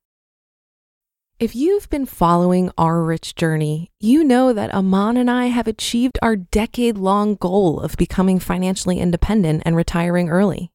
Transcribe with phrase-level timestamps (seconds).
[1.38, 6.18] If you've been following Our Rich Journey, you know that Amon and I have achieved
[6.22, 10.72] our decade long goal of becoming financially independent and retiring early.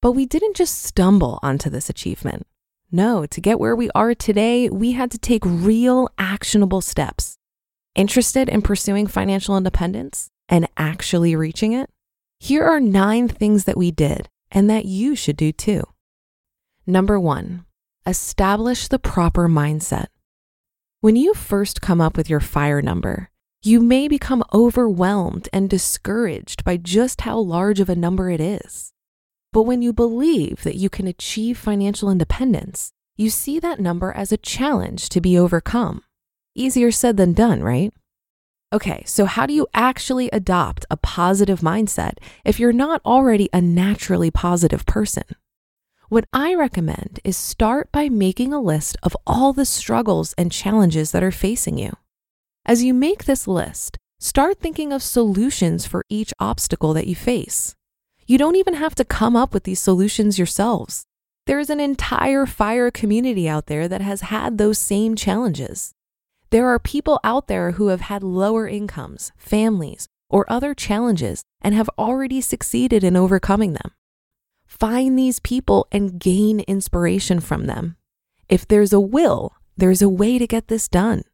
[0.00, 2.46] But we didn't just stumble onto this achievement.
[2.94, 7.38] No, to get where we are today, we had to take real actionable steps.
[7.94, 11.88] Interested in pursuing financial independence and actually reaching it?
[12.38, 15.84] Here are nine things that we did and that you should do too.
[16.86, 17.64] Number one,
[18.06, 20.08] establish the proper mindset.
[21.00, 23.30] When you first come up with your fire number,
[23.62, 28.92] you may become overwhelmed and discouraged by just how large of a number it is.
[29.52, 34.32] But when you believe that you can achieve financial independence, you see that number as
[34.32, 36.02] a challenge to be overcome.
[36.54, 37.92] Easier said than done, right?
[38.72, 43.60] Okay, so how do you actually adopt a positive mindset if you're not already a
[43.60, 45.24] naturally positive person?
[46.08, 51.10] What I recommend is start by making a list of all the struggles and challenges
[51.12, 51.92] that are facing you.
[52.64, 57.74] As you make this list, start thinking of solutions for each obstacle that you face.
[58.26, 61.04] You don't even have to come up with these solutions yourselves.
[61.46, 65.92] There is an entire fire community out there that has had those same challenges.
[66.50, 71.74] There are people out there who have had lower incomes, families, or other challenges and
[71.74, 73.92] have already succeeded in overcoming them.
[74.66, 77.96] Find these people and gain inspiration from them.
[78.48, 81.24] If there's a will, there's a way to get this done.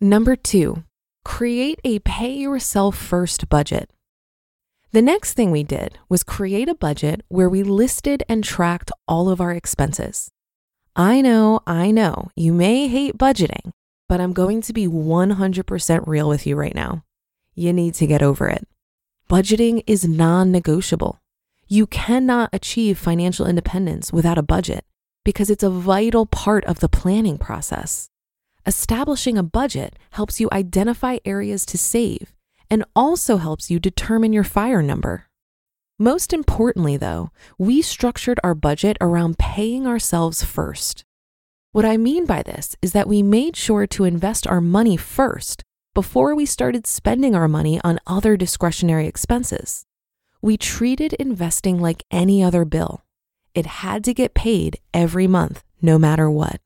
[0.00, 0.84] Number two,
[1.24, 3.90] create a pay yourself first budget.
[4.92, 9.30] The next thing we did was create a budget where we listed and tracked all
[9.30, 10.30] of our expenses.
[10.94, 13.72] I know, I know, you may hate budgeting,
[14.06, 17.04] but I'm going to be 100% real with you right now.
[17.54, 18.68] You need to get over it.
[19.30, 21.22] Budgeting is non negotiable.
[21.68, 24.84] You cannot achieve financial independence without a budget
[25.24, 28.10] because it's a vital part of the planning process.
[28.66, 32.34] Establishing a budget helps you identify areas to save
[32.72, 35.26] and also helps you determine your fire number.
[35.98, 41.04] Most importantly, though, we structured our budget around paying ourselves first.
[41.72, 45.62] What I mean by this is that we made sure to invest our money first
[45.92, 49.84] before we started spending our money on other discretionary expenses.
[50.40, 53.04] We treated investing like any other bill.
[53.54, 56.62] It had to get paid every month, no matter what.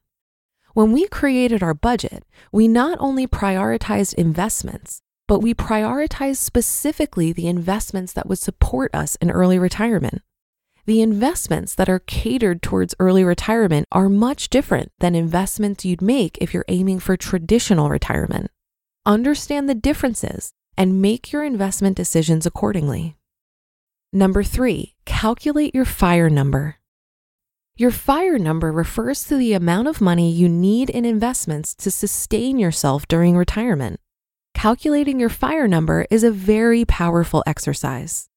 [0.72, 7.48] When we created our budget, we not only prioritized investments, but we prioritize specifically the
[7.48, 10.22] investments that would support us in early retirement.
[10.87, 16.38] The investments that are catered towards early retirement are much different than investments you'd make
[16.41, 18.53] if you're aiming for traditional retirement.
[19.04, 23.16] Understand the differences and make your investment decisions accordingly.
[24.12, 26.76] Number three, calculate your fire number.
[27.76, 32.59] Your fire number refers to the amount of money you need in investments to sustain
[32.60, 34.00] yourself during retirement
[34.56, 38.30] calculating your fire number is a very powerful exercise.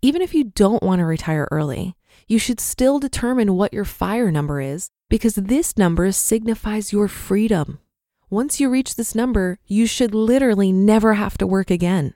[0.00, 1.96] Even if you don't want to retire early,
[2.28, 7.80] you should still determine what your fire number is because this number signifies your freedom.
[8.30, 12.14] Once you reach this number, you should literally never have to work again.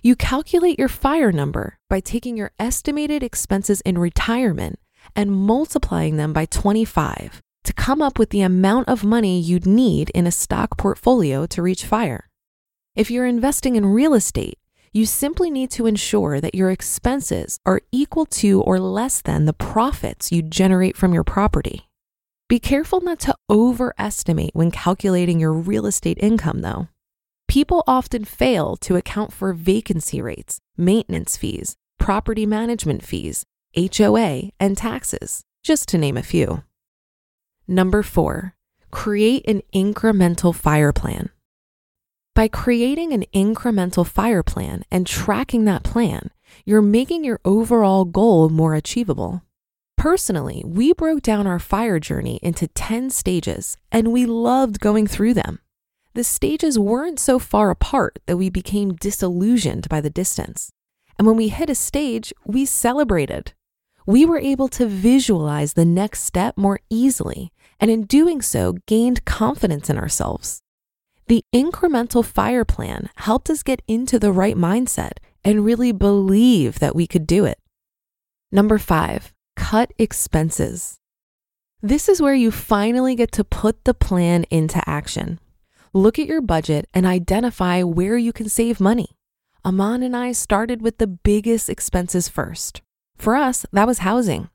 [0.00, 4.78] You calculate your fire number by taking your estimated expenses in retirement
[5.14, 10.08] and multiplying them by 25 to come up with the amount of money you'd need
[10.10, 12.27] in a stock portfolio to reach fire.
[12.98, 14.58] If you're investing in real estate,
[14.92, 19.52] you simply need to ensure that your expenses are equal to or less than the
[19.52, 21.88] profits you generate from your property.
[22.48, 26.88] Be careful not to overestimate when calculating your real estate income, though.
[27.46, 33.44] People often fail to account for vacancy rates, maintenance fees, property management fees,
[33.76, 36.64] HOA, and taxes, just to name a few.
[37.68, 38.56] Number four,
[38.90, 41.30] create an incremental fire plan.
[42.38, 46.30] By creating an incremental fire plan and tracking that plan,
[46.64, 49.42] you're making your overall goal more achievable.
[49.96, 55.34] Personally, we broke down our fire journey into 10 stages and we loved going through
[55.34, 55.58] them.
[56.14, 60.70] The stages weren't so far apart that we became disillusioned by the distance.
[61.18, 63.52] And when we hit a stage, we celebrated.
[64.06, 67.50] We were able to visualize the next step more easily,
[67.80, 70.62] and in doing so, gained confidence in ourselves.
[71.28, 76.96] The incremental fire plan helped us get into the right mindset and really believe that
[76.96, 77.58] we could do it.
[78.50, 80.96] Number five, cut expenses.
[81.82, 85.38] This is where you finally get to put the plan into action.
[85.92, 89.18] Look at your budget and identify where you can save money.
[89.66, 92.80] Amon and I started with the biggest expenses first.
[93.18, 94.48] For us, that was housing.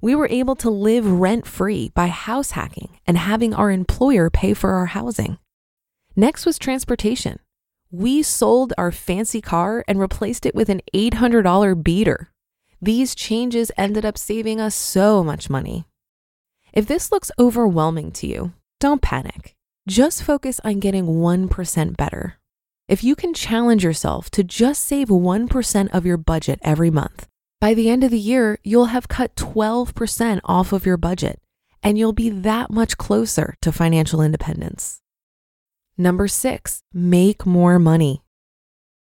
[0.00, 4.54] We were able to live rent free by house hacking and having our employer pay
[4.54, 5.38] for our housing.
[6.18, 7.40] Next was transportation.
[7.90, 12.32] We sold our fancy car and replaced it with an $800 beater.
[12.80, 15.84] These changes ended up saving us so much money.
[16.72, 19.54] If this looks overwhelming to you, don't panic.
[19.86, 22.38] Just focus on getting 1% better.
[22.88, 27.26] If you can challenge yourself to just save 1% of your budget every month,
[27.60, 31.40] by the end of the year, you'll have cut 12% off of your budget
[31.82, 35.02] and you'll be that much closer to financial independence.
[35.98, 38.22] Number six, make more money.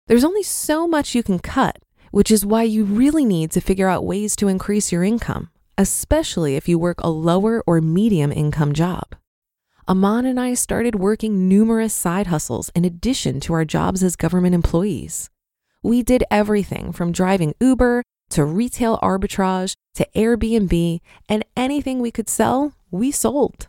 [0.07, 1.77] There's only so much you can cut,
[2.12, 6.56] which is why you really need to figure out ways to increase your income, especially
[6.56, 9.15] if you work a lower or medium income job.
[9.88, 14.56] Amon and I started working numerous side hustles in addition to our jobs as government
[14.56, 15.30] employees.
[15.83, 22.30] We did everything from driving Uber to retail arbitrage to Airbnb, and anything we could
[22.30, 23.68] sell, we sold.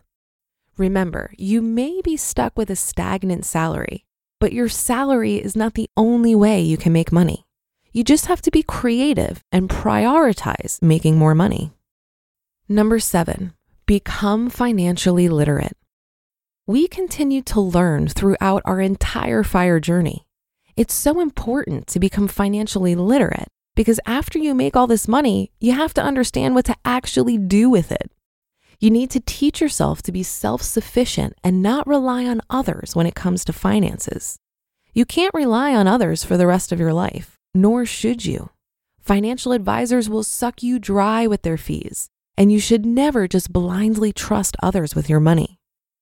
[0.77, 4.05] Remember, you may be stuck with a stagnant salary,
[4.39, 7.45] but your salary is not the only way you can make money.
[7.91, 11.71] You just have to be creative and prioritize making more money.
[12.69, 13.53] Number seven,
[13.85, 15.75] become financially literate.
[16.65, 20.25] We continue to learn throughout our entire fire journey.
[20.77, 25.73] It's so important to become financially literate because after you make all this money, you
[25.73, 28.09] have to understand what to actually do with it.
[28.81, 33.05] You need to teach yourself to be self sufficient and not rely on others when
[33.05, 34.39] it comes to finances.
[34.91, 38.49] You can't rely on others for the rest of your life, nor should you.
[38.99, 44.11] Financial advisors will suck you dry with their fees, and you should never just blindly
[44.11, 45.59] trust others with your money.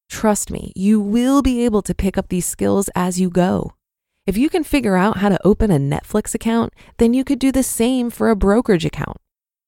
[0.10, 3.74] Trust me, you will be able to pick up these skills as you go.
[4.26, 7.52] If you can figure out how to open a Netflix account, then you could do
[7.52, 9.18] the same for a brokerage account.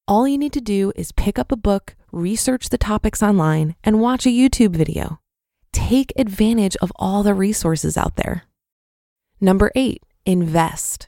[0.08, 4.00] All you need to do is pick up a book, research the topics online, and
[4.00, 5.20] watch a YouTube video.
[5.72, 8.44] Take advantage of all the resources out there.
[9.40, 11.08] Number eight, invest.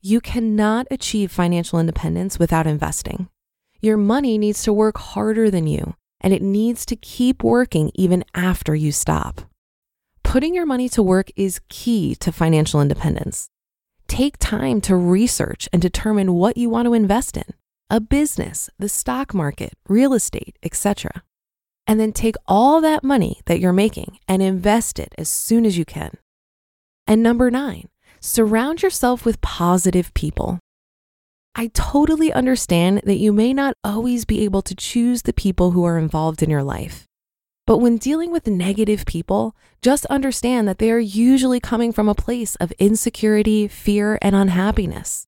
[0.00, 3.28] You cannot achieve financial independence without investing.
[3.80, 8.24] Your money needs to work harder than you and it needs to keep working even
[8.34, 9.42] after you stop.
[10.22, 13.48] Putting your money to work is key to financial independence.
[14.06, 17.44] Take time to research and determine what you want to invest in
[17.90, 21.22] a business, the stock market, real estate, etc.
[21.86, 25.76] And then take all that money that you're making and invest it as soon as
[25.76, 26.16] you can.
[27.06, 27.88] And number nine,
[28.20, 30.58] surround yourself with positive people.
[31.54, 35.84] I totally understand that you may not always be able to choose the people who
[35.84, 37.06] are involved in your life.
[37.66, 42.14] But when dealing with negative people, just understand that they are usually coming from a
[42.14, 45.26] place of insecurity, fear, and unhappiness.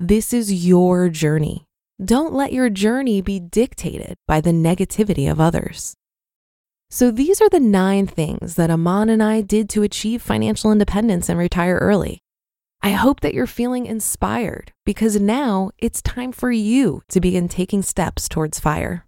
[0.00, 1.67] This is your journey.
[2.04, 5.96] Don't let your journey be dictated by the negativity of others.
[6.90, 11.28] So, these are the nine things that Amon and I did to achieve financial independence
[11.28, 12.22] and retire early.
[12.80, 17.82] I hope that you're feeling inspired because now it's time for you to begin taking
[17.82, 19.04] steps towards fire.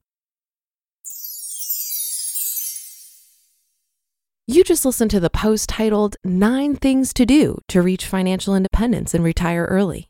[4.49, 9.14] You just listened to the post titled Nine Things to Do to Reach Financial Independence
[9.14, 10.10] and Retire Early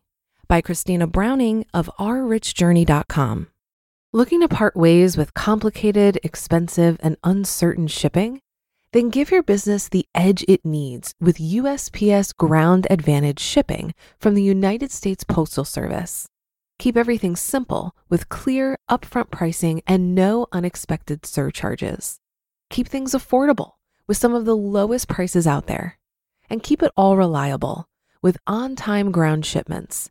[0.51, 3.47] by Christina Browning of ourrichjourney.com.
[4.13, 8.41] Looking to part ways with complicated, expensive, and uncertain shipping?
[8.93, 14.43] Then give your business the edge it needs with USPS Ground Advantage shipping from the
[14.43, 16.27] United States Postal Service.
[16.81, 22.19] Keep everything simple with clear, upfront pricing and no unexpected surcharges.
[22.71, 23.75] Keep things affordable
[24.09, 25.97] with some of the lowest prices out there.
[26.49, 27.87] And keep it all reliable
[28.21, 30.11] with on time ground shipments.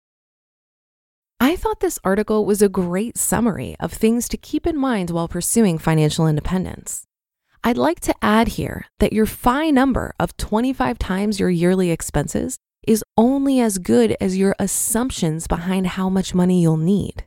[1.43, 5.27] I thought this article was a great summary of things to keep in mind while
[5.27, 7.07] pursuing financial independence.
[7.63, 12.59] I'd like to add here that your FI number of 25 times your yearly expenses
[12.85, 17.25] is only as good as your assumptions behind how much money you'll need.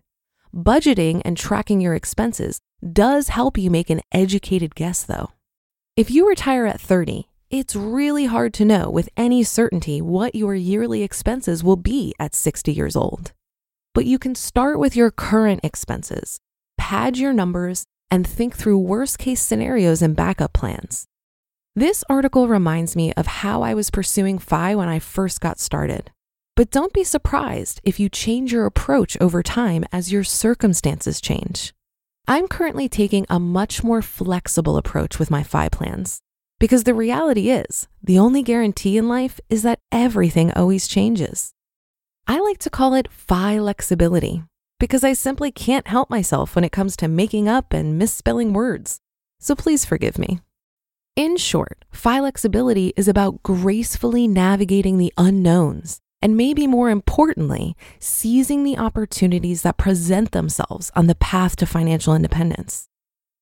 [0.54, 2.60] Budgeting and tracking your expenses
[2.92, 5.32] does help you make an educated guess, though.
[5.96, 10.54] If you retire at 30, it's really hard to know with any certainty what your
[10.54, 13.32] yearly expenses will be at 60 years old.
[13.94, 16.40] But you can start with your current expenses,
[16.76, 21.06] pad your numbers, and think through worst case scenarios and backup plans.
[21.76, 26.10] This article reminds me of how I was pursuing FI when I first got started.
[26.56, 31.72] But don't be surprised if you change your approach over time as your circumstances change.
[32.26, 36.20] I'm currently taking a much more flexible approach with my FI plans
[36.60, 41.52] because the reality is the only guarantee in life is that everything always changes.
[42.26, 44.44] I like to call it FI flexibility
[44.80, 49.00] because I simply can't help myself when it comes to making up and misspelling words.
[49.40, 50.40] So please forgive me.
[51.16, 58.64] In short, FI flexibility is about gracefully navigating the unknowns and maybe more importantly, seizing
[58.64, 62.88] the opportunities that present themselves on the path to financial independence.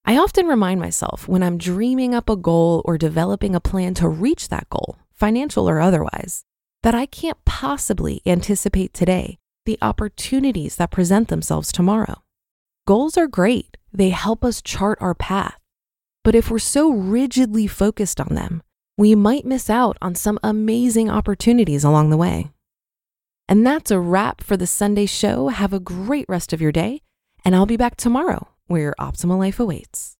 [0.05, 4.09] I often remind myself when I'm dreaming up a goal or developing a plan to
[4.09, 6.45] reach that goal, financial or otherwise,
[6.83, 12.23] that I can't possibly anticipate today the opportunities that present themselves tomorrow.
[12.87, 15.59] Goals are great, they help us chart our path.
[16.25, 18.63] But if we're so rigidly focused on them,
[18.97, 22.51] we might miss out on some amazing opportunities along the way.
[23.49, 25.49] And that's a wrap for the Sunday show.
[25.49, 27.03] Have a great rest of your day,
[27.45, 30.17] and I'll be back tomorrow where your optimal life awaits.